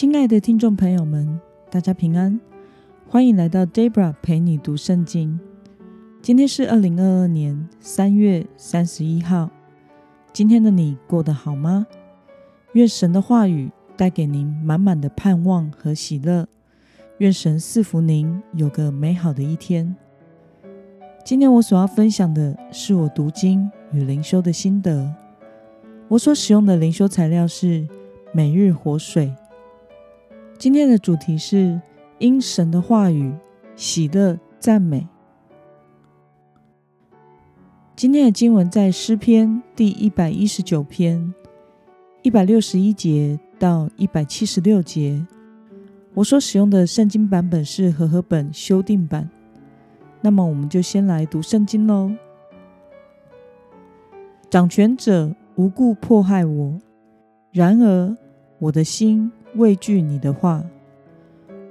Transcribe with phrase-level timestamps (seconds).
[0.00, 1.38] 亲爱的听众朋友们，
[1.70, 2.40] 大家平安，
[3.06, 5.38] 欢迎来到 Debra 陪你读圣经。
[6.22, 9.50] 今天是二零二二年三月三十一号。
[10.32, 11.86] 今天的你过得好吗？
[12.72, 16.48] 愿神的话语带给您满满的盼望和喜乐。
[17.18, 19.94] 愿神赐福您有个美好的一天。
[21.22, 25.14] 今天我所要分享的是我读经与灵修的心得。
[26.08, 27.86] 我所使用的灵修材料是
[28.32, 29.30] 每日活水。
[30.60, 31.80] 今天的主题是
[32.18, 33.32] 因神的话语
[33.76, 35.08] 喜乐赞美。
[37.96, 41.32] 今天的经文在诗篇第一百一十九篇
[42.20, 45.26] 一百六十一节到一百七十六节。
[46.12, 49.30] 我所使用的圣经版本是和合本修订版。
[50.20, 52.12] 那么，我们就先来读圣经喽。
[54.50, 56.78] 掌权者无故迫害我，
[57.50, 58.14] 然而
[58.58, 59.32] 我的心。
[59.56, 60.64] 畏惧你的话，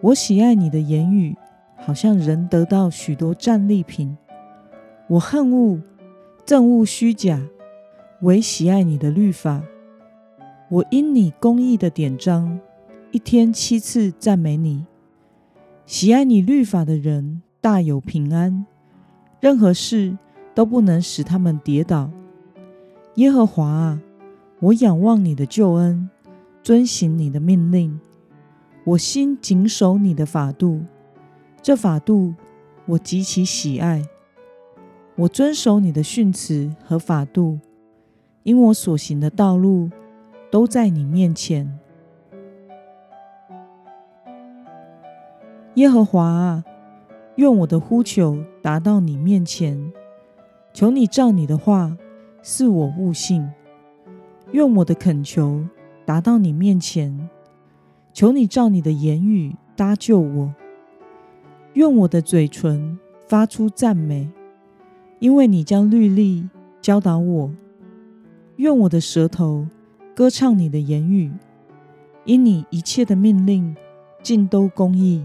[0.00, 1.36] 我喜爱你的言语，
[1.76, 4.16] 好像人得到许多战利品。
[5.06, 5.80] 我恨恶
[6.44, 7.40] 憎恶虚假，
[8.22, 9.62] 唯喜爱你的律法。
[10.68, 12.60] 我因你公义的典章，
[13.10, 14.84] 一天七次赞美你。
[15.86, 18.66] 喜爱你律法的人大有平安，
[19.40, 20.18] 任何事
[20.54, 22.10] 都不能使他们跌倒。
[23.14, 24.02] 耶和华啊，
[24.60, 26.10] 我仰望你的救恩。
[26.62, 27.98] 遵行你的命令，
[28.84, 30.82] 我心谨守你的法度。
[31.62, 32.34] 这法度
[32.86, 34.02] 我极其喜爱。
[35.16, 37.58] 我遵守你的训词和法度，
[38.44, 39.90] 因我所行的道路
[40.50, 41.78] 都在你面前。
[45.74, 46.64] 耶和华啊，
[47.36, 49.92] 愿我的呼求达到你面前。
[50.72, 51.96] 求你照你的话
[52.42, 53.50] 赐我悟性。
[54.52, 55.64] 愿我的恳求。
[56.08, 57.28] 达到你面前，
[58.14, 60.54] 求你照你的言语搭救我。
[61.74, 64.30] 用我的嘴唇发出赞美，
[65.18, 66.48] 因为你将律例
[66.80, 67.50] 教导我。
[68.56, 69.66] 用我的舌头
[70.14, 71.30] 歌唱你的言语，
[72.24, 73.76] 因你一切的命令
[74.22, 75.22] 尽都公义。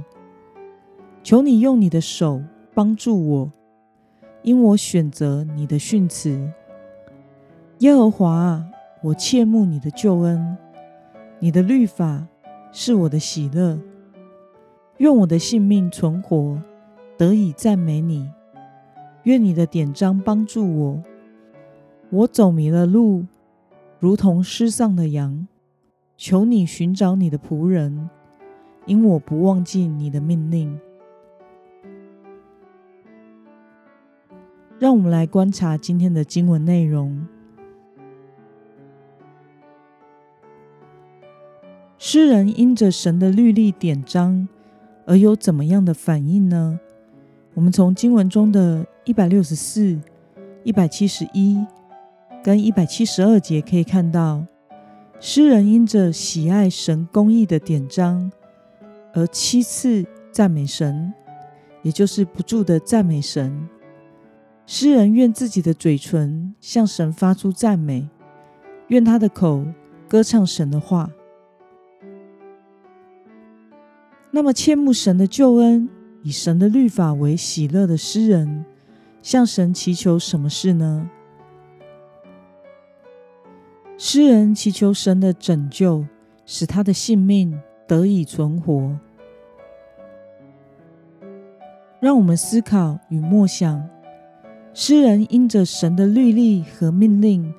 [1.23, 2.43] 求你用你的手
[2.73, 3.51] 帮助我，
[4.41, 6.51] 因我选择你的训词。
[7.79, 8.65] 耶和华啊，
[9.01, 10.57] 我切慕你的救恩。
[11.43, 12.25] 你的律法
[12.71, 13.77] 是我的喜乐，
[14.99, 16.57] 愿我的性命存活，
[17.17, 18.31] 得以赞美你。
[19.23, 21.03] 愿你的典章帮助我。
[22.11, 23.25] 我走迷了路，
[23.99, 25.45] 如同失丧的羊。
[26.15, 28.09] 求你寻找你的仆人，
[28.85, 30.79] 因我不忘记你的命令。
[34.79, 37.27] 让我们来观察今天的经文内容。
[42.13, 44.47] 诗人因着神的律例典章
[45.07, 46.79] 而有怎么样的反应呢？
[47.55, 49.99] 我们从经文中的一百六十四、
[50.63, 51.65] 一百七十一
[52.43, 54.45] 跟一百七十二节可以看到，
[55.19, 58.31] 诗人因着喜爱神公义的典章
[59.15, 61.11] 而七次赞美神，
[61.81, 63.67] 也就是不住的赞美神。
[64.67, 68.07] 诗人愿自己的嘴唇向神发出赞美，
[68.89, 69.65] 愿他的口
[70.07, 71.09] 歌唱神的话。
[74.35, 75.87] 那么，切慕神的救恩，
[76.23, 78.65] 以神的律法为喜乐的诗人，
[79.21, 81.07] 向神祈求什么事呢？
[83.95, 86.03] 诗人祈求神的拯救，
[86.47, 88.97] 使他的性命得以存活。
[91.99, 93.87] 让我们思考与默想：
[94.73, 97.53] 诗人因着神的律例和命令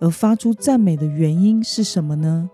[0.00, 2.50] 而发出赞美的原因是什么呢？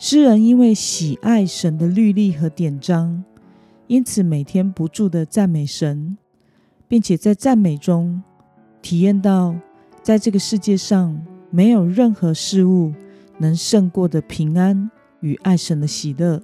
[0.00, 3.24] 诗人因为喜爱神的律例和典章，
[3.88, 6.16] 因此每天不住的赞美神，
[6.86, 8.22] 并且在赞美中
[8.80, 9.56] 体验到，
[10.00, 11.20] 在这个世界上
[11.50, 12.92] 没有任何事物
[13.38, 14.88] 能胜过的平安
[15.18, 16.40] 与爱神的喜乐。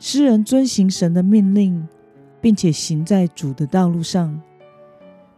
[0.00, 1.86] 诗人遵行神的命令，
[2.40, 4.42] 并且行在主的道路上。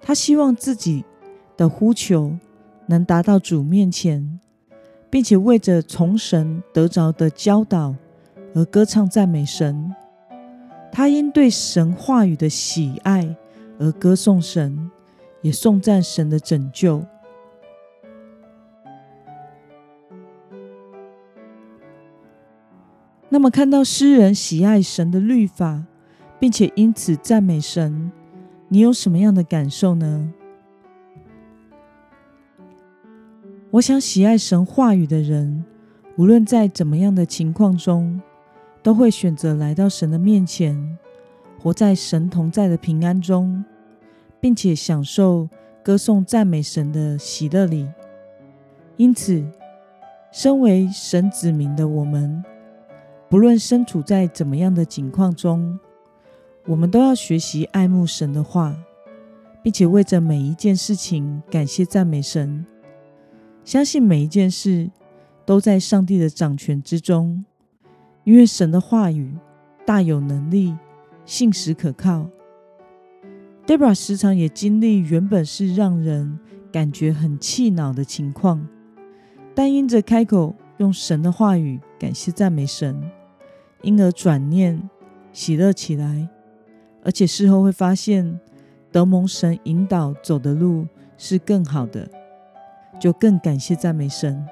[0.01, 1.05] 他希望自己
[1.55, 2.35] 的呼求
[2.87, 4.41] 能达到主面前。
[5.11, 7.95] 并且为着从神得着的教导
[8.55, 9.95] 而歌唱赞美神，
[10.93, 13.37] 他因对神话语的喜爱
[13.79, 14.91] 而歌颂神，
[15.43, 17.05] 也颂赞神的拯救。
[23.31, 25.85] 那么，看到诗人喜爱神的律法，
[26.41, 28.11] 并且因此赞美神，
[28.69, 30.33] 你有什么样的感受呢？
[33.71, 35.63] 我想喜爱神话语的人，
[36.17, 38.19] 无论在怎么样的情况中，
[38.83, 40.97] 都会选择来到神的面前，
[41.61, 43.63] 活在神同在的平安中，
[44.41, 45.47] 并且享受
[45.83, 47.87] 歌颂赞美神的喜乐里。
[48.97, 49.45] 因此，
[50.33, 52.43] 身为神子民的我们，
[53.29, 55.79] 不论身处在怎么样的境况中，
[56.65, 58.75] 我们都要学习爱慕神的话，
[59.63, 62.65] 并且为着每一件事情感谢赞美神，
[63.69, 64.91] 相信每一件事。
[65.45, 67.43] 都在上帝的掌权之中，
[68.25, 69.35] 因为神的话语
[69.87, 70.77] 大有能力，
[71.25, 72.29] 信实可靠。
[73.67, 76.39] Debra 时常也经历原本是让人
[76.71, 78.69] 感觉很气恼的情况，
[79.55, 83.03] 但因着开口用神的话语感谢赞美神，
[83.81, 84.79] 因而转念
[85.33, 86.29] 喜乐起来，
[87.03, 88.39] 而且事后会发现
[88.93, 90.87] 德蒙神引导走的路
[91.17, 92.07] 是更好的，
[92.99, 94.47] 就更感谢赞美神。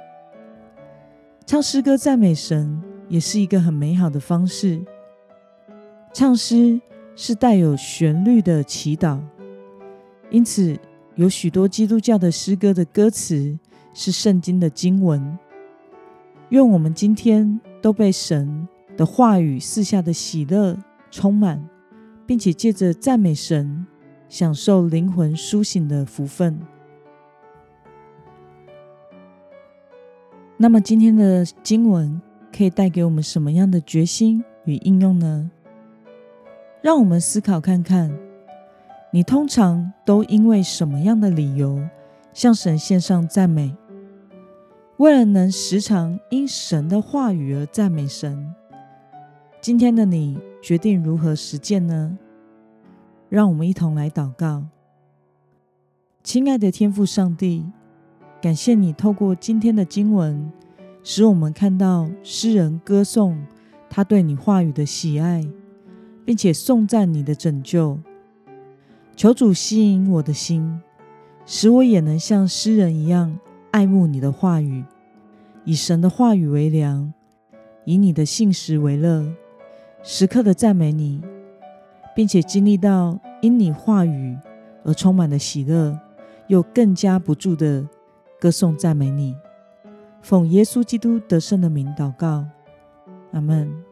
[1.45, 4.85] 唱诗歌赞美神也是一个很美好的方式。
[6.13, 6.81] 唱诗
[7.15, 9.21] 是带有旋律的祈祷，
[10.31, 10.77] 因此
[11.15, 13.59] 有许多基督教的诗歌的歌词
[13.95, 15.39] 是圣经的经文。
[16.51, 18.67] 愿我们今天都被神
[18.97, 20.77] 的话语赐下的喜乐
[21.11, 21.63] 充满，
[22.27, 23.87] 并且借着赞美神，
[24.29, 26.59] 享受灵魂苏醒的福分。
[30.59, 32.19] 那么今天的经文
[32.51, 35.51] 可以带给我们什么样的决心与应用呢？
[36.81, 38.11] 让我们思考看看，
[39.13, 41.87] 你通常都因为什么样的理由
[42.33, 43.77] 向神献上赞美？
[44.97, 48.55] 为了能时常因神的话语而赞美神，
[49.61, 52.17] 今天的你决定如何实践呢？
[53.29, 54.65] 让我们一同来祷告，
[56.23, 57.67] 亲爱的天父上帝。
[58.41, 60.53] 感谢你透过今天的经文，
[61.03, 63.45] 使我们看到诗人歌颂
[63.89, 65.45] 他对你话语的喜爱，
[66.25, 67.99] 并且颂赞你的拯救。
[69.17, 70.81] 求主吸引我的心，
[71.47, 73.39] 使我也能像诗人一样
[73.71, 74.85] 爱慕你的话语，
[75.65, 77.13] 以神的话语为粮，
[77.85, 79.27] 以你的信实为乐，
[80.03, 81.23] 时刻的赞美你，
[82.15, 84.37] 并且经历到因你话语
[84.85, 85.99] 而充满的喜乐，
[86.49, 87.89] 又更加不住的。
[88.39, 89.37] 歌颂赞美你，
[90.21, 92.45] 奉耶稣基督得胜的名祷告，
[93.33, 93.86] 阿门。